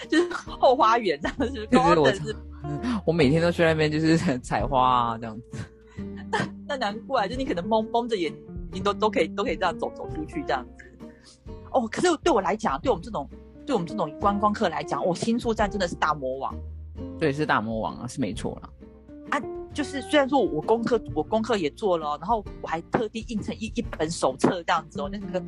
[0.08, 1.50] 就是后花园这样子。
[1.50, 5.58] 就是我，我每天都去那边，就是 采花啊这样子。
[6.68, 8.32] 那难怪，就你可能蒙蒙着眼
[8.72, 10.84] 睛都都可以都可以这样走走出去这样子。
[11.72, 13.28] 哦，可是对我来讲，对我们这种。
[13.66, 16.56] 对我们这种观光客来讲，我新宿站真的是大魔王。
[17.18, 18.70] 对，是大魔王啊，是没错了。
[19.28, 19.38] 啊，
[19.74, 25.44] 就是虽然说我功课我功课也做了，然后我还特地印成一一本手册这样子哦，那个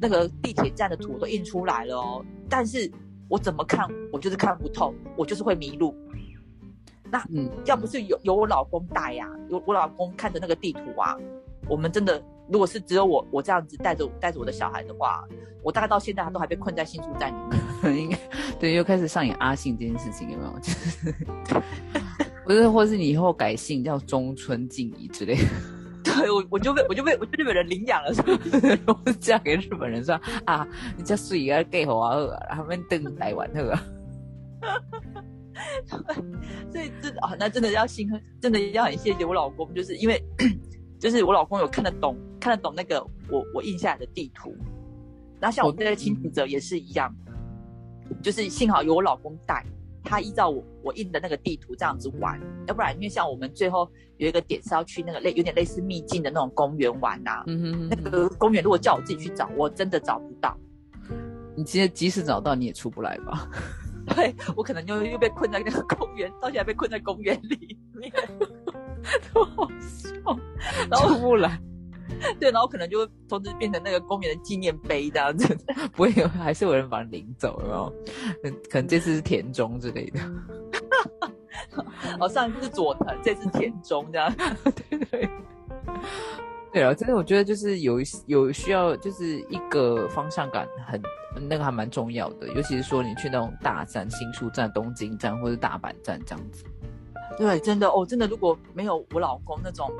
[0.00, 2.24] 那个地铁站的图都印出来了哦。
[2.48, 2.88] 但是
[3.28, 5.94] 我怎么看，我就是看不透，我就是会迷路。
[7.10, 11.16] 那嗯，要不是有有我老公带呀，有我老公看着那个地图啊，
[11.68, 12.22] 我们真的。
[12.46, 15.24] 如果是只有我我这样子带着带着我的小孩的话，
[15.62, 17.96] 我大概到现在他都还被困在新宿站里面。
[17.96, 18.18] 应该
[18.60, 20.52] 对，又开始上演阿信这件事情有没有？
[22.44, 25.42] 不是，或是你以后改姓叫中村静怡之类的。
[26.04, 28.78] 对，我我就被我就被我就日本人领养了，是不是？
[28.86, 30.14] 我嫁给日本人说
[30.44, 30.64] 啊，
[30.96, 32.14] 你叫水啊给好啊，
[32.50, 33.76] 他们登来玩那个。
[36.70, 38.08] 所以这啊，那真的要心，
[38.40, 40.22] 真的要很谢谢我老公，就是因为。
[40.96, 44.56] 就是我老公有看得懂，看得懂那个我我印下来的地图，
[45.38, 47.14] 然后像我们这些亲子者也是一样，
[48.22, 49.62] 就是幸好有我老公带，
[50.04, 52.38] 他依照我我印的那个地图这样子玩，
[52.68, 57.42] 要不然因为像我们最后有一个点是要去那个类有点类似秘境的那种公园玩呐，
[57.88, 60.56] 那个公园如果叫我自己去找，我真的找不到。
[61.56, 63.48] 你今天即使找到你也出不来吧？
[64.14, 68.12] 对我可能又又被困在那个公园，到现在被困在公园里面。
[69.32, 70.10] 多好笑，
[70.90, 71.60] 然 后出不来，
[72.40, 75.56] 对，然后可能就从此变成那个公园的纪念碑这样子，
[75.92, 77.92] 不会有，还是有人把它领走，有没有？
[78.70, 80.20] 可能这次是田中之类的，
[82.20, 84.34] 哦，上一次是佐藤，这次田中这样，
[84.88, 85.30] 对对，
[86.72, 91.00] 对啊，真的，我觉得就是有有需要，就是一个方向感很
[91.48, 96.64] 那个还蛮重要的，尤其是说你去那种大站，新宿站、东京站或者大阪站这样子。
[97.36, 99.90] 对，真的哦，真的，如果没有我老公那种，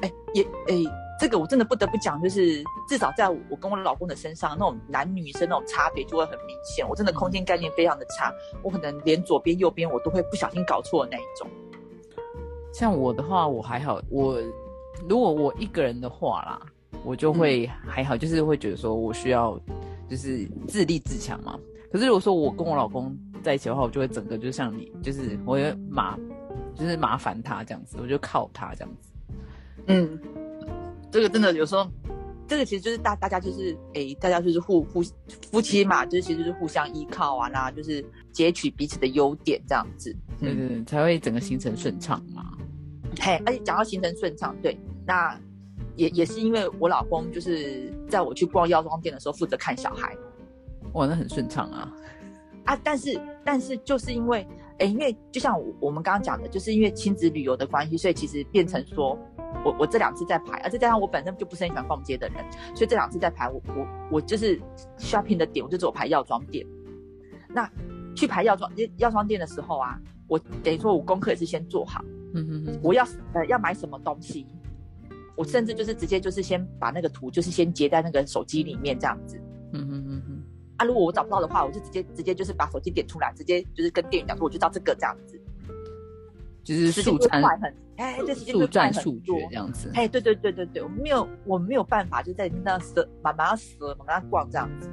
[0.00, 0.74] 哎，也哎，
[1.20, 6.86] 这个我真的不得不讲，就是至少在我跟我老公的身上，那种男女生那种差别就会很明显。
[6.88, 11.48] 我真的空间概念非常的差，我可能连左边右边我都会不小心搞错的那一种。
[12.72, 14.40] 像我的话，我还好，我
[15.08, 16.60] 如果我一个人的话啦，
[17.04, 19.58] 我就会还好，就是会觉得说我需要
[20.08, 21.58] 就是自立自强嘛。
[21.92, 26.18] 可是如果说我跟我老公在一起的话，我就会整个就像你，就是我会麻。
[26.76, 29.12] 就是麻烦他这样子，我就靠他这样子。
[29.86, 30.18] 嗯，
[31.10, 31.86] 这个真的有时候，
[32.46, 35.02] 这个其实就是大大家就是诶，大家就是互互
[35.50, 42.52] 夫妻嘛，就是其实就是互相依靠啊，那就是截取彼此的优点这样子，对对对，才会整个行程顺畅嘛。
[43.20, 45.38] 嘿，而且讲到行程顺畅，对，那
[45.96, 50.16] 也也是因为我老公就是在我去逛药妆店的时候负责看小孩，
[50.94, 51.92] 哇，那很顺畅啊。
[52.64, 54.46] 啊，但是但是就是因为。
[54.78, 59.16] 哎，因为就像我们刚刚讲的，就是因为亲子旅游的关系，所以其实变成说，
[59.64, 64.60] 我我这两次在排，而且加上我本身就不是很喜欢逛街的人，所以这两次在排，我我我就是
[64.98, 66.66] shopping 的点，我就只有排药妆店。
[67.48, 67.70] 那
[68.16, 74.44] 去排药妆药妆店的时候啊，我等于说我功课也是先做好，嗯嗯嗯，我要呃要买什么东西，
[75.36, 79.40] 我甚至就是直接就是先把那个图就是先截在那个手机里面这样子，
[79.72, 80.33] 嗯嗯嗯嗯。
[80.76, 85.40] 啊，如果我找不到的话，我就直接直接就是把手机点出来，直接就是跟店员讲说，我就照这个这样子，
[86.64, 94.90] 就是速餐很，哎，这时间速战速决这样子，哎，对对对对对，我没有我没有办法就在那死，慢慢死，慢慢逛这样子，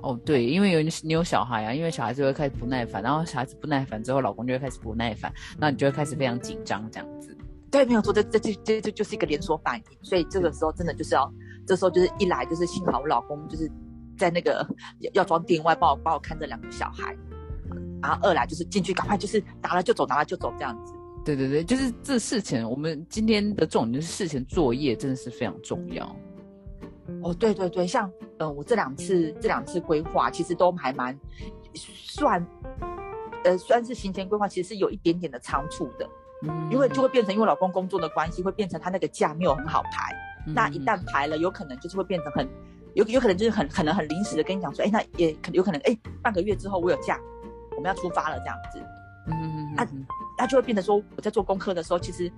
[0.00, 7.36] 哦，对，因为有你有小孩啊，因为小孩子会开始不耐烦，然后小孩子不耐烦之后，老公就会开始不耐烦，那你就会开始非常紧张这样子。
[7.70, 11.30] 对，没有错，这这这这这就是一个连锁反应，所以这个时候真的就是要，
[11.66, 13.70] 这时候就是一来就是幸好我老公就是
[14.18, 14.66] 在那个
[15.14, 17.16] 药妆店外帮我帮我看这两个小孩，
[18.02, 20.92] 然后二来就是进去赶快就是拿了就走，拿了就走这样子。
[21.24, 26.04] 对对对，就是这事情，我们今天的重点就是事前作业真的是非常重要。
[27.22, 31.18] 哦，对对对，像嗯，我这两次这两次规划其实都还蛮
[31.74, 32.44] 算，
[33.44, 36.08] 呃，算是行前规划，其实是有一点点的仓促的。
[36.42, 40.14] 嗯，因为就会变成，因为老公工作的关系，会变成他那个假没有很好排。
[40.46, 42.48] 那一旦排了，有可能就是会变成很
[42.98, 47.16] 有有可能就是很可能很临时的跟你讲说，哎，那也可有可能，哎，半个月之后我有假，
[47.76, 48.80] 我们要出发了这样子。
[49.28, 49.74] 嗯嗯嗯。
[49.76, 49.86] 那
[50.38, 52.30] 那就会变得说，我在做功课的时候，其实，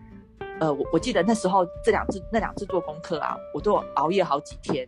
[0.60, 4.86] 呃，我我记得那时候这两次那两次做功课啊，我都有熬夜好几天。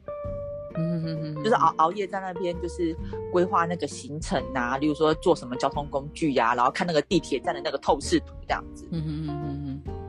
[0.75, 2.95] 嗯嗯嗯，就是熬熬夜在那边，就是
[3.33, 8.87] 规划那个行程呐，例如说坐什么交通工具呀，然后看那个地铁站的那个透视图这样子。
[8.91, 10.02] 嗯嗯嗯嗯嗯。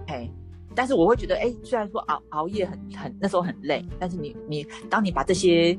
[0.74, 5.78] 嘿，但是我会觉得，哎，虽然说熬熬夜很很那时候很累，但是你你当你把这些，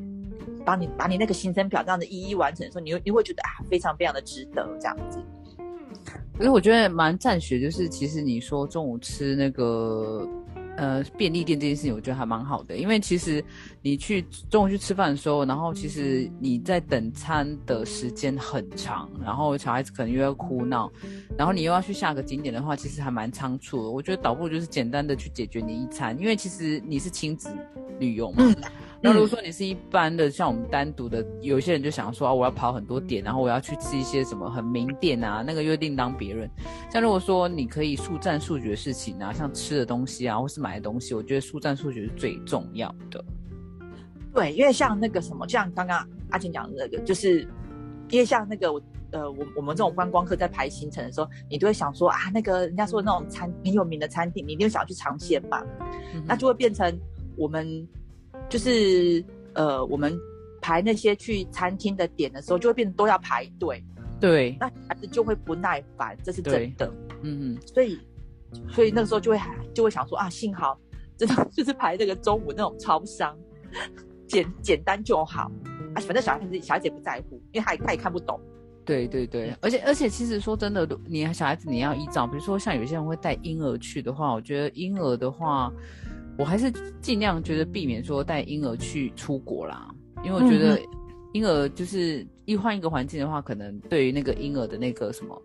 [0.65, 5.19] 把你把你那个行程表这样子一一完成的时候，你你会觉得啊，非常非常的值得这样子。
[6.37, 10.27] 可是我觉得蛮赞许，就是其实你说中午吃那个。
[10.77, 13.45] 呃，便利店这件事情，我觉得还蛮好的，因为其实
[13.81, 20.91] 你去中午去吃饭的时候，然后其实你在等餐的时间很长，然后小孩子可能又要哭闹，
[21.39, 23.91] 然后你又要去下个景点的话，其实还蛮仓促的。
[23.91, 27.49] 我觉得倒不如就是简单的去解决你一餐，因为其实你是亲子
[28.01, 28.45] 旅游嘛。
[29.05, 36.51] 那如果说你是一般的，像我们单独的，有些人就想说啊，我要跑很多点，然后我要去吃一些什么很名店啊，那个又另当别论。
[36.91, 43.23] 像如果说你可以速战速决的事情啊，像吃的东西啊，或是买的东西，我觉得速战速决是最重要的。
[44.33, 47.47] 对，因为像那个什么，像刚刚阿晴讲的那个，就是
[48.09, 48.69] 因为像那个
[49.11, 55.63] 呃，我我们这种观光客在排行程的时候，你都会想说啊，那个人家说那种餐很有名的餐厅，你一定想要去尝鲜嘛，
[56.25, 56.99] 那就会变成
[57.37, 57.87] 我们。
[58.49, 60.17] 就是呃，我们
[60.61, 63.83] 排那些去餐厅的点的时候，就会变得都要排队。
[64.21, 66.91] 对，那孩子就会不耐烦，这是真的。
[67.23, 67.99] 嗯嗯，所以
[68.71, 69.39] 所以那个时候就会
[69.75, 70.79] 就会想说啊，幸好
[71.17, 73.37] 真的就是排那个中午那种超商，
[74.27, 75.51] 简简单就好
[75.95, 78.41] 啊，反正小孩子小孩子也不在乎，因为他他也看不懂。
[78.85, 85.71] 对对对，而且而且其实说真的，你小孩子你要依照，比如说像有些人会带婴儿去的话，我觉得婴儿的话。
[86.37, 86.71] 我还是
[87.01, 89.89] 尽量觉得避免说带婴儿去出国啦，
[90.25, 90.81] 因为我觉得
[91.33, 95.43] 婴儿就是一换一个环境的话，可能对于那个婴儿的那个什么，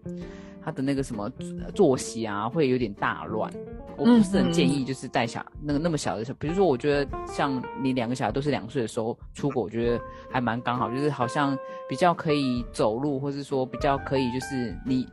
[0.61, 1.29] 他的那个什么
[1.73, 3.51] 作息啊，会有点大乱。
[3.97, 11.57] 我不是很建议就是带小那个那么小的时候，比如说我觉得像你两个小孩都是两岁的时候出国，我觉得还蛮刚好，就是好像
[11.89, 15.05] 比较可以走路，或是说比较可以就是你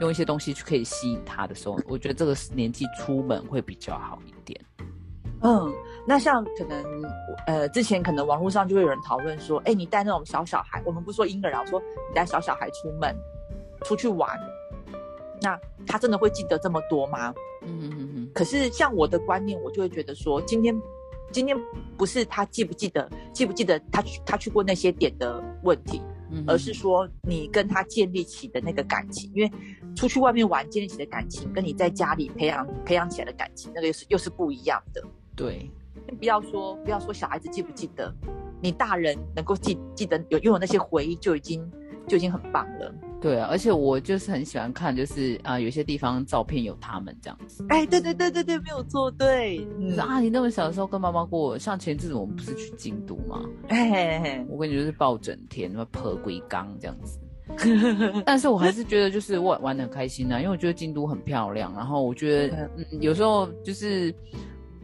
[0.00, 4.60] 用一些东西去可以吸引他的时候，我觉得这个年纪出门会比较好一点。
[5.42, 5.74] 嗯，
[6.06, 7.02] 那像可能
[7.46, 13.14] 呃，之前可能网络上就会有人讨论说，哎，你带那种小小孩，我们不说婴儿啊，说你带小小孩出门
[13.84, 14.38] 出去玩，
[15.40, 17.34] 那他真的会记得这么多吗？
[17.62, 18.30] 嗯嗯嗯嗯。
[18.32, 20.80] 可是像我的观念，我就会觉得说，今天
[21.32, 21.56] 今天
[21.96, 26.00] 不是他记不记得记不记得他去他去过那些点的问题，
[26.46, 29.50] 而是说你跟他建立起的那个感情，因为
[29.96, 35.02] 出去外面玩建立起的感情，跟你在家里培养培养起来的感情，那个又是又是不一样的。
[35.34, 35.70] 对，
[36.18, 38.12] 不要说不要说小孩子记不记得，
[38.60, 41.70] 你大人能够记记得有拥有那些回忆就已经
[42.06, 42.94] 就已经很棒了。
[43.20, 47.64] 对啊，而且我就是很喜欢看，就是啊，有些地方照片有他们这样子。
[47.68, 49.64] 哎，对对对对对，没有错，对。
[49.96, 53.40] 啊，你那么小的时候跟妈妈过，像前阵子我们不是去京都吗？
[53.68, 57.20] 哎，我跟你就是抱整天，什么破龟缸这样子。
[58.26, 64.12] 但是我还是觉得就是玩玩的很开心啊，因为我觉得京都很漂亮，然后我觉得嗯，有时候就是。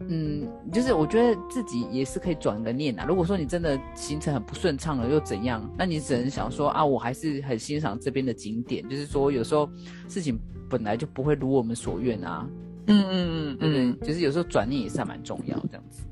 [0.07, 3.05] 嗯，就是我觉得自己也是可以转个念啊。
[3.07, 5.69] 如果说你真的行程很不顺畅了，又怎样？
[5.77, 8.89] 那你只能想说啊，我还是很欣赏这边的景点。
[8.89, 9.69] 就是说，有时候
[10.07, 10.39] 事情
[10.71, 12.49] 本来就不会如我们所愿啊。
[12.87, 16.05] 嗯嗯嗯嗯，就是有时候转念也是还蛮重要这样子。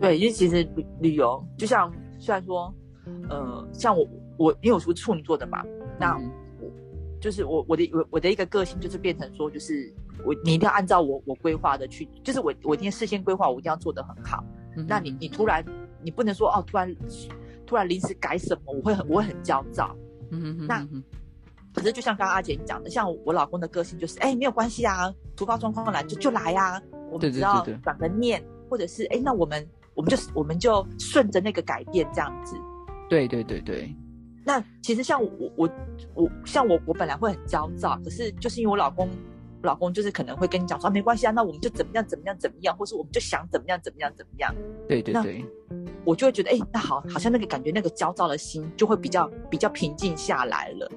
[0.00, 2.74] 对，因为其实旅旅游就像虽然说，
[3.30, 5.62] 呃，像我我因为我是处女座的嘛，
[6.00, 6.16] 那
[6.60, 6.70] 我
[7.20, 9.94] 就是我我的我我的一个个性就是变成说就是。
[10.24, 14.44] 我你一定要按照我我规划的去，就是我我今天事先规划，我一定要做得很好。
[14.88, 15.64] 那你你突然
[16.02, 16.94] 你不能说哦，突然
[17.66, 19.96] 突然临时改什么，我会很我会很焦躁。
[20.30, 20.86] 嗯嗯那
[21.72, 32.56] 可是就像刚刚阿姐讲的，像我老公的个性就是，哎，没有关系啊，突发状况来就就来呀，我们只要转个念，或者是哎，那我们我们就我们就顺着那个改变这样子。
[33.08, 33.94] 对对对对。
[34.44, 35.70] 那其实像我我
[36.14, 39.08] 我像我我本来会很焦躁，可是就是因为我老公
[39.64, 44.54] 老公就是可能会跟你讲说没关系啊，那我们就怎么样怎么样怎么样，或是我们就想怎么样怎么样怎么样。
[44.88, 45.44] 对对对，
[46.04, 50.90] 我就会觉得哎，那好，好像那个感觉那个焦躁的心就会比较比较平静下来了。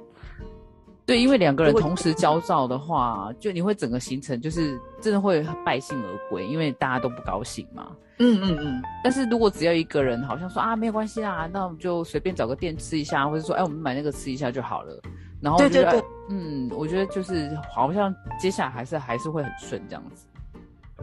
[1.05, 7.95] 对，因为两个人同时焦躁的话，就你会整个行程就是真的会败兴而归，因为大家都不高兴嘛。
[8.19, 8.81] 嗯嗯嗯。
[9.01, 15.01] 但是如果只要一个人好像说啊没有关系啊，那我们就随便找个店吃一下，或者说哎我们买那个吃一下就好了。
[15.41, 20.25] 然后对对对，嗯，我觉得就是好像接下来还是还是会很顺这样子。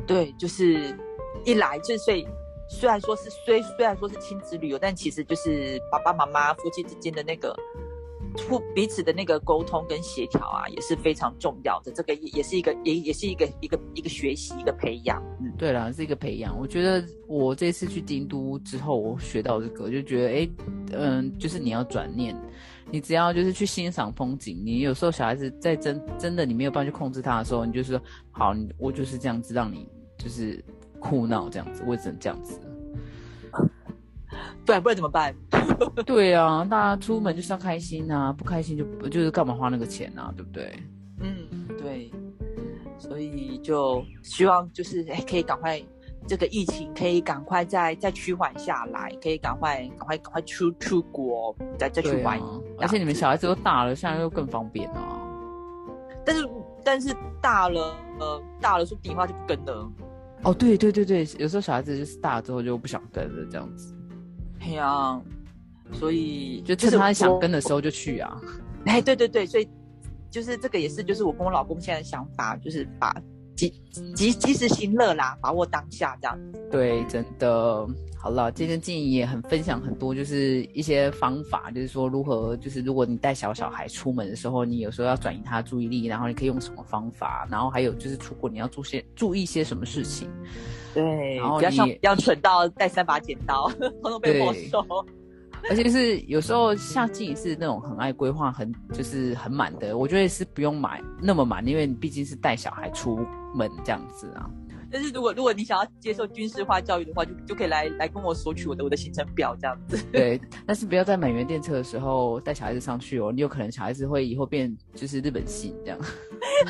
[0.07, 0.97] 对，就是
[1.45, 2.27] 一来就所以
[2.69, 7.55] 虽然说是虽虽然说是亲子旅游，但其实就是爸爸妈妈夫妻之间的那个。
[8.49, 11.93] 互彼此的那个沟通跟协调啊，也是非常重要的。
[11.93, 15.23] 这个也也是一个，也也是一个一个一个学习，一个培养。
[15.41, 16.59] 嗯，对啦，是一个培养。
[16.59, 20.49] 我觉得我这次去京都之后，我学到这个，就觉得，哎，
[20.93, 22.37] 嗯，就是你要转念，
[22.91, 24.61] 你只要就是去欣赏风景。
[24.65, 29.87] 你有时候小孩子在真真的你没有办法去控制他的时候，你就是说，好，我就是这样子让你
[30.19, 30.63] 就是
[30.99, 32.59] 哭闹这样子，我只能这样子。
[34.65, 35.35] 不然不然怎么办？
[36.07, 40.79] 对啊，大家出门就是要开心啊，不开心就就是干嘛花那个钱啊，对不对？
[41.21, 42.11] 嗯，对。
[42.97, 45.83] 所以就希望就是哎，可以赶快
[46.27, 52.41] 这个疫情可以赶快再再趋缓下来，可以赶快赶快赶快出出国，再再去玩。
[52.79, 55.21] 而且你们小孩子都大了，现在又更方便啊。
[56.25, 56.49] 但是
[56.83, 59.93] 但是大了呃大了说底话就不跟了。
[60.45, 63.94] 哦，对对对对，有时候小孩子就是大了之后就不想跟了这样子。
[64.65, 65.21] 对呀，
[65.93, 68.41] 所以就趁他想跟的时候就去啊！
[68.87, 69.69] 哎，对对对，所以
[70.31, 73.15] 就是这个也是，就是我跟我老公现在的想法，就是把
[73.57, 73.71] 及
[74.15, 76.39] 及及时行乐啦，把握当下这样。
[76.71, 77.87] 对，真的
[78.25, 90.27] 好了，今天静怡也很分享很多，就是一些方法，就是说如何，就是如果你带小小孩出门的时候，你有时候要转移他的注意力，然后你可以用什么方法，然后还有就是出国你要注些注意些什么事情。
[90.95, 93.69] 对，然后不要像不要蠢到带三把剪刀，
[94.01, 94.83] 统统被没收。
[95.69, 103.19] 而且是有时候像静怡是那种很爱规划，很就是很满的，我觉得是不用买那么满，因为你毕竟是带小孩出
[103.55, 104.49] 门这样子啊。
[104.95, 110.01] 但是如果如果你想要接受军事化教育的话，就就可以来来跟我索取我的我的行程表这样子。
[110.13, 115.99] 对，但是不要在满员电车的时候带小孩子上去哦，你有可能小孩子会以后变就是日本系这样。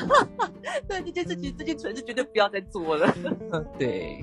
[0.89, 3.15] 对这件事情，这件蠢事绝对不要再做了。
[3.77, 4.19] 对，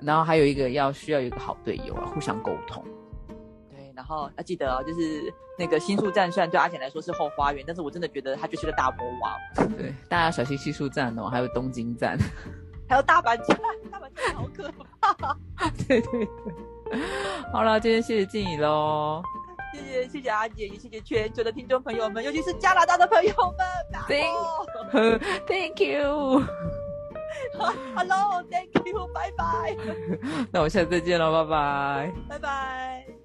[0.00, 2.84] 然后还有一个要需要有一个好队友啊，互相沟通。
[3.70, 9.70] 对，然后要记得哦，就是那个新宿站虽然对阿简来说是后花园，但是我真的觉得他就是个大魔王。
[9.76, 12.18] 对，大家小心新宿站哦，还有东京站。
[12.92, 13.58] 还有大阪站，
[13.90, 14.70] 大阪站好可
[15.00, 15.34] 怕。
[15.88, 17.00] 对对对，
[17.50, 19.22] 好了，今天谢谢静怡喽，
[19.72, 23.66] 谢谢谢谢阿姐，也谢谢全球的听众朋友们，尤其是加拿大的朋友们。
[25.46, 26.44] Thank you。
[27.96, 29.74] Hello，Thank you，拜拜。
[30.50, 32.12] 那我下次再见了，拜拜。
[32.28, 33.21] 拜拜。